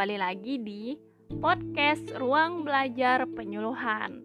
[0.00, 0.96] kembali lagi di
[1.44, 4.24] podcast Ruang Belajar Penyuluhan.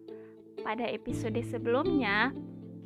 [0.64, 2.32] Pada episode sebelumnya,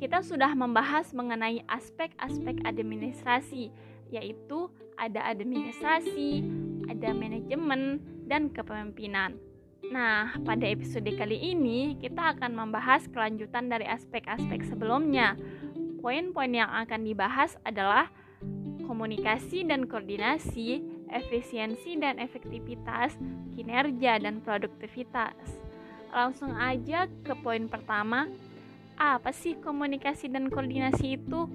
[0.02, 3.70] kita sudah membahas mengenai aspek-aspek administrasi,
[4.10, 4.66] yaitu
[4.98, 6.42] ada administrasi,
[6.90, 9.38] ada manajemen, dan kepemimpinan.
[9.86, 15.38] Nah, pada episode kali ini kita akan membahas kelanjutan dari aspek-aspek sebelumnya.
[16.02, 18.10] Poin-poin yang akan dibahas adalah
[18.82, 23.18] komunikasi dan koordinasi, efisiensi dan efektivitas,
[23.54, 25.34] kinerja dan produktivitas.
[26.10, 28.26] Langsung aja ke poin pertama.
[29.00, 31.48] Apa sih komunikasi dan koordinasi itu?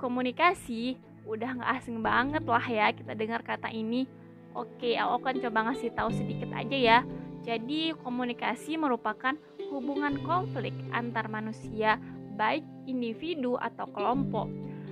[0.00, 0.96] Komunikasi
[1.28, 4.08] udah nggak asing banget lah ya kita dengar kata ini.
[4.50, 6.98] Oke, aku akan coba ngasih tahu sedikit aja ya.
[7.46, 9.38] Jadi, komunikasi merupakan
[9.70, 12.02] hubungan konflik antar manusia,
[12.34, 14.50] baik individu atau kelompok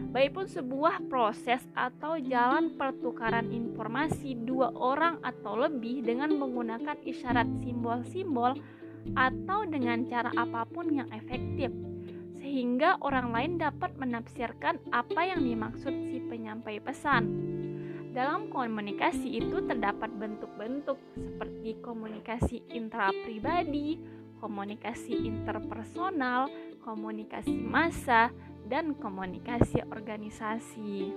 [0.08, 7.48] baik pun sebuah proses atau jalan pertukaran informasi dua orang atau lebih dengan menggunakan isyarat
[7.60, 8.56] simbol-simbol
[9.12, 11.68] atau dengan cara apa pun yang efektif
[12.40, 17.28] sehingga orang lain dapat menafsirkan apa yang dimaksud si penyampai pesan.
[18.16, 24.00] Dalam komunikasi itu terdapat bentuk-bentuk seperti komunikasi intrapribadi,
[24.40, 26.48] komunikasi interpersonal,
[26.80, 28.32] komunikasi massa,
[28.68, 31.12] dan komunikasi organisasi.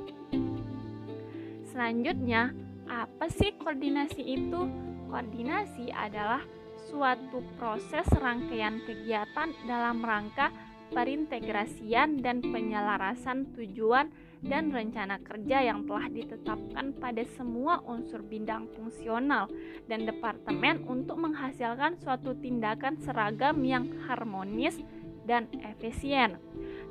[1.72, 2.52] Selanjutnya,
[2.88, 4.68] apa sih koordinasi itu?
[5.12, 6.44] Koordinasi adalah
[6.88, 10.52] suatu proses rangkaian kegiatan dalam rangka
[10.92, 14.12] perintegrasian dan penyelarasan tujuan
[14.44, 19.48] dan rencana kerja yang telah ditetapkan pada semua unsur bidang fungsional
[19.88, 24.82] dan departemen untuk menghasilkan suatu tindakan seragam yang harmonis
[25.24, 26.42] dan efisien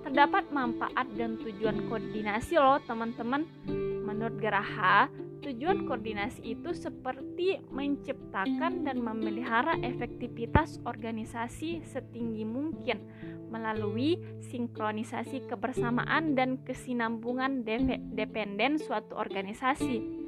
[0.00, 3.44] terdapat manfaat dan tujuan koordinasi loh teman-teman.
[4.04, 5.06] Menurut Geraha,
[5.40, 13.00] tujuan koordinasi itu seperti menciptakan dan memelihara efektivitas organisasi setinggi mungkin
[13.50, 17.66] melalui sinkronisasi kebersamaan dan kesinambungan
[18.14, 20.20] dependen suatu organisasi.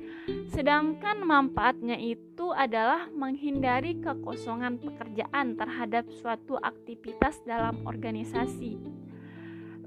[0.55, 9.02] Sedangkan manfaatnya itu adalah menghindari kekosongan pekerjaan terhadap suatu aktivitas dalam organisasi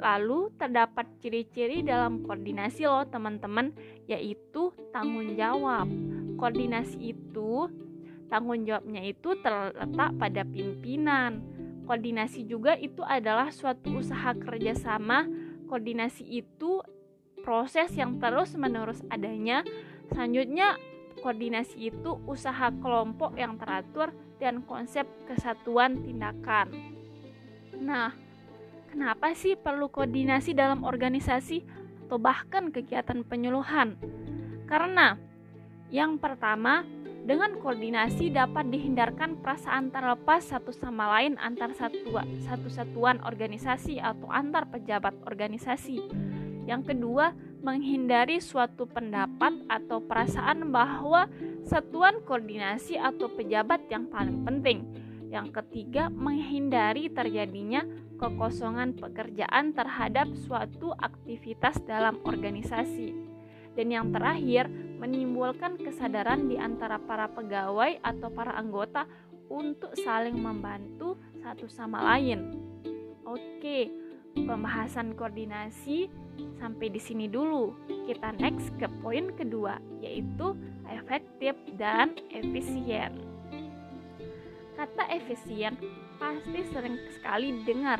[0.05, 3.73] Lalu terdapat ciri-ciri dalam koordinasi loh teman-teman
[4.05, 5.89] yaitu tanggung jawab.
[6.37, 7.65] Koordinasi itu
[8.29, 11.41] tanggung jawabnya itu terletak pada pimpinan.
[11.89, 15.25] Koordinasi juga itu adalah suatu usaha kerjasama.
[15.65, 16.85] Koordinasi itu
[17.41, 19.65] proses yang terus-menerus adanya.
[20.13, 20.77] Selanjutnya
[21.25, 26.69] koordinasi itu usaha kelompok yang teratur dan konsep kesatuan tindakan.
[27.81, 28.13] Nah,
[28.95, 31.67] Kenapa sih perlu koordinasi dalam organisasi
[32.07, 33.99] atau bahkan kegiatan penyuluhan?
[34.71, 35.19] Karena
[35.91, 36.87] yang pertama,
[37.27, 44.31] dengan koordinasi dapat dihindarkan perasaan terlepas satu sama lain antar satu, satu satuan organisasi atau
[44.31, 45.99] antar pejabat organisasi.
[46.63, 51.27] Yang kedua, menghindari suatu pendapat atau perasaan bahwa
[51.67, 54.87] satuan koordinasi atau pejabat yang paling penting.
[55.27, 57.83] Yang ketiga, menghindari terjadinya
[58.15, 63.11] kekosongan pekerjaan terhadap suatu aktivitas dalam organisasi.
[63.75, 69.03] Dan yang terakhir, menimbulkan kesadaran di antara para pegawai atau para anggota
[69.51, 72.55] untuk saling membantu satu sama lain.
[73.27, 73.91] Oke,
[74.33, 76.07] pembahasan koordinasi
[76.55, 77.75] sampai di sini dulu.
[78.07, 80.55] Kita next ke poin kedua, yaitu
[80.87, 83.11] efektif dan efisien.
[84.75, 85.75] Kata efisien
[86.15, 87.99] pasti sering sekali dengar,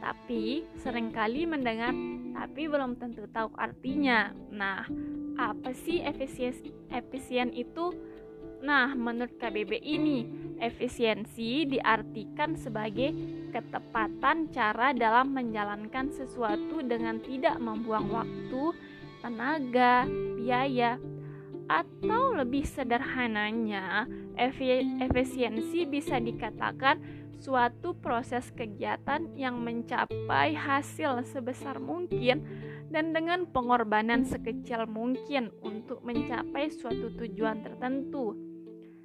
[0.00, 1.94] tapi sering kali mendengar,
[2.34, 4.32] tapi belum tentu tahu artinya.
[4.50, 4.86] Nah,
[5.36, 6.52] apa sih efisien
[6.90, 7.92] efisien itu?
[8.62, 10.22] Nah, menurut KBB ini,
[10.62, 13.10] efisiensi diartikan sebagai
[13.50, 18.70] ketepatan cara dalam menjalankan sesuatu dengan tidak membuang waktu,
[19.18, 20.06] tenaga,
[20.38, 20.94] biaya,
[21.66, 24.06] atau lebih sederhananya,
[25.02, 27.02] efisiensi bisa dikatakan
[27.42, 32.46] suatu proses kegiatan yang mencapai hasil sebesar mungkin
[32.86, 38.38] dan dengan pengorbanan sekecil mungkin untuk mencapai suatu tujuan tertentu.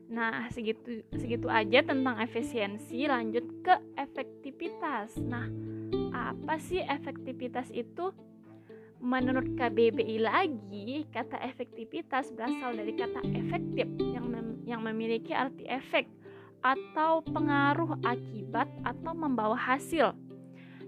[0.08, 5.18] Nah, segitu segitu aja tentang efisiensi, lanjut ke efektivitas.
[5.18, 5.50] Nah,
[6.14, 8.14] apa sih efektivitas itu?
[8.98, 16.10] Menurut KBBI lagi, kata efektivitas berasal dari kata efektif yang mem yang memiliki arti efek
[16.62, 20.14] atau pengaruh akibat atau membawa hasil.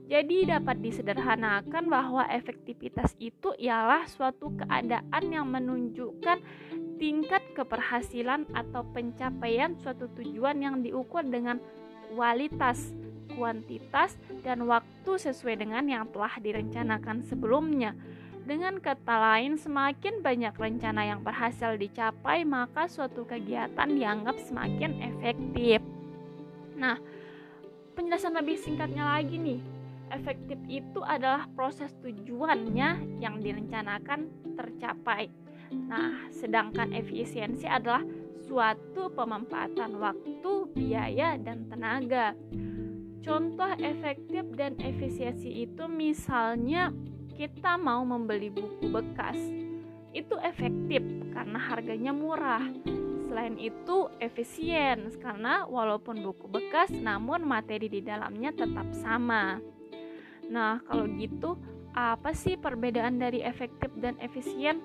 [0.09, 6.41] Jadi dapat disederhanakan bahwa efektivitas itu ialah suatu keadaan yang menunjukkan
[6.97, 11.61] tingkat keberhasilan atau pencapaian suatu tujuan yang diukur dengan
[12.09, 12.89] kualitas,
[13.37, 17.93] kuantitas, dan waktu sesuai dengan yang telah direncanakan sebelumnya.
[18.49, 25.77] Dengan kata lain, semakin banyak rencana yang berhasil dicapai, maka suatu kegiatan dianggap semakin efektif.
[26.73, 26.97] Nah,
[27.93, 29.61] penjelasan lebih singkatnya lagi nih.
[30.09, 35.29] Efektif itu adalah proses tujuannya yang direncanakan tercapai.
[35.69, 38.01] Nah, sedangkan efisiensi adalah
[38.49, 42.33] suatu pemanfaatan waktu, biaya, dan tenaga.
[43.21, 46.89] Contoh efektif dan efisiensi itu misalnya
[47.39, 49.39] kita mau membeli buku bekas,
[50.11, 50.99] itu efektif
[51.31, 52.67] karena harganya murah.
[53.31, 59.55] Selain itu, efisien karena walaupun buku bekas, namun materi di dalamnya tetap sama.
[60.51, 61.55] Nah, kalau gitu,
[61.95, 64.83] apa sih perbedaan dari efektif dan efisien?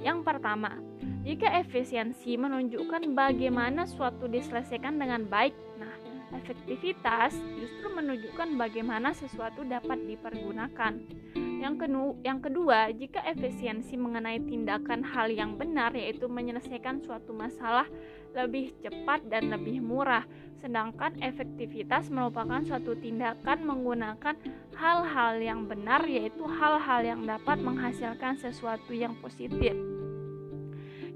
[0.00, 0.72] Yang pertama,
[1.20, 5.92] jika efisiensi menunjukkan bagaimana suatu diselesaikan dengan baik, nah,
[6.32, 11.27] efektivitas justru menunjukkan bagaimana sesuatu dapat dipergunakan.
[11.58, 17.90] Yang, kenu, yang kedua, jika efisiensi mengenai tindakan hal yang benar, yaitu menyelesaikan suatu masalah
[18.30, 20.22] lebih cepat dan lebih murah,
[20.62, 24.38] sedangkan efektivitas merupakan suatu tindakan menggunakan
[24.78, 29.74] hal-hal yang benar, yaitu hal-hal yang dapat menghasilkan sesuatu yang positif.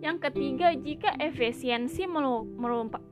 [0.03, 2.11] Yang ketiga, jika efisiensi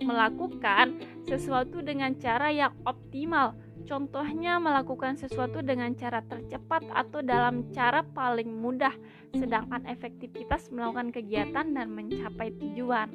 [0.02, 3.54] melakukan sesuatu dengan cara yang optimal,
[3.88, 8.92] Contohnya melakukan sesuatu dengan cara tercepat atau dalam cara paling mudah,
[9.32, 13.08] sedangkan efektivitas melakukan kegiatan dan mencapai tujuan.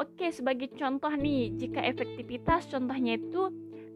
[0.00, 3.52] Oke, sebagai contoh nih, jika efektivitas contohnya itu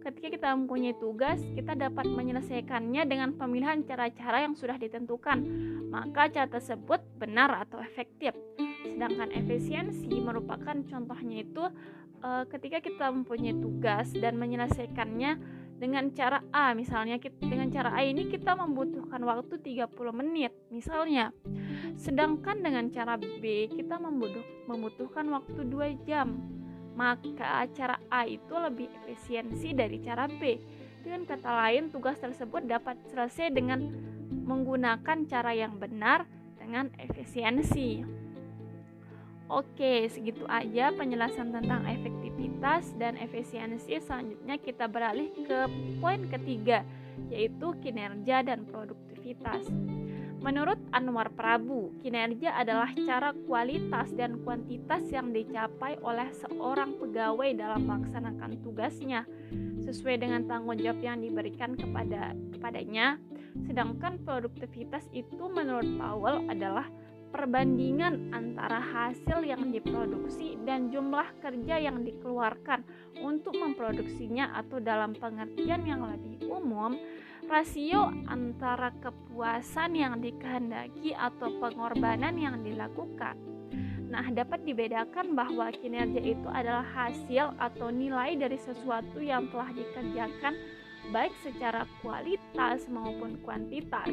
[0.06, 5.42] ketika kita mempunyai tugas, kita dapat menyelesaikannya dengan pemilihan cara-cara yang sudah ditentukan,
[5.90, 8.36] maka cara tersebut benar atau efektif.
[8.86, 11.64] Sedangkan efisiensi merupakan contohnya itu
[12.22, 15.38] eh, ketika kita mempunyai tugas dan menyelesaikannya
[15.76, 21.32] dengan cara A misalnya dengan cara A ini kita membutuhkan waktu 30 menit misalnya.
[22.00, 26.40] Sedangkan dengan cara B kita membutuhkan waktu 2 jam.
[26.96, 30.56] Maka cara A itu lebih efisiensi dari cara B.
[31.04, 33.92] Dengan kata lain tugas tersebut dapat selesai dengan
[34.32, 36.24] menggunakan cara yang benar
[36.56, 38.02] dengan efisiensi
[39.46, 43.94] Oke, segitu aja penjelasan tentang efektivitas dan efisiensi.
[44.02, 45.70] Selanjutnya kita beralih ke
[46.02, 46.82] poin ketiga,
[47.30, 49.70] yaitu kinerja dan produktivitas.
[50.42, 57.86] Menurut Anwar Prabu, kinerja adalah cara kualitas dan kuantitas yang dicapai oleh seorang pegawai dalam
[57.86, 59.26] melaksanakan tugasnya
[59.82, 63.18] sesuai dengan tanggung jawab yang diberikan kepada kepadanya.
[63.66, 66.86] Sedangkan produktivitas itu menurut Powell adalah
[67.30, 72.82] perbandingan antara hasil yang diproduksi dan jumlah kerja yang dikeluarkan
[73.22, 76.96] untuk memproduksinya atau dalam pengertian yang lebih umum
[77.46, 83.38] rasio antara kepuasan yang dikehendaki atau pengorbanan yang dilakukan.
[84.06, 90.54] Nah, dapat dibedakan bahwa kinerja itu adalah hasil atau nilai dari sesuatu yang telah dikerjakan
[91.10, 94.10] baik secara kualitas maupun kuantitas.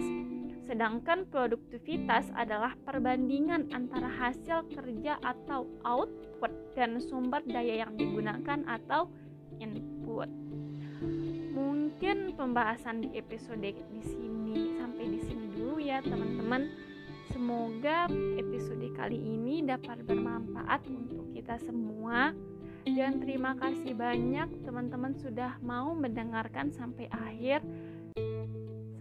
[0.63, 9.11] Sedangkan produktivitas adalah perbandingan antara hasil kerja atau output dan sumber daya yang digunakan atau
[9.59, 10.31] input.
[11.53, 16.71] Mungkin pembahasan di episode di sini sampai di sini dulu ya, teman-teman.
[17.29, 18.07] Semoga
[18.39, 22.31] episode kali ini dapat bermanfaat untuk kita semua.
[22.83, 27.63] Dan terima kasih banyak teman-teman sudah mau mendengarkan sampai akhir.